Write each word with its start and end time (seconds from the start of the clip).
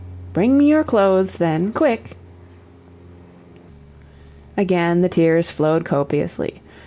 "Bring 0.33 0.57
me 0.57 0.65
your 0.67 0.83
clothes, 0.83 1.37
then 1.37 1.71
quick!" 1.73 2.17
Again 4.57 5.03
the 5.03 5.09
tears 5.09 5.51
flowed 5.51 5.85
copiously. 5.85 6.63